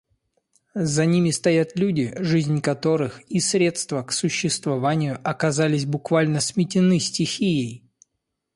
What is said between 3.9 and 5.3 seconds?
к существованию